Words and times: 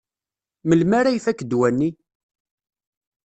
Melmi 0.67 0.95
ara 0.99 1.15
ifak 1.17 1.39
ddwa-nni? 1.43 1.89